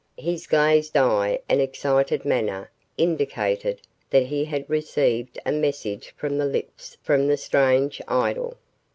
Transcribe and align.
His 0.17 0.47
glazed 0.47 0.97
eye 0.97 1.39
and 1.47 1.61
excited 1.61 2.25
manner 2.25 2.71
indicated 2.97 3.81
that 4.09 4.23
he 4.25 4.45
had 4.45 4.67
received 4.67 5.37
a 5.45 5.51
message 5.51 6.11
from 6.17 6.39
the 6.39 6.45
lips 6.47 6.97
of 7.07 7.27
the 7.27 7.37
strange 7.37 8.01
idol. 8.07 8.57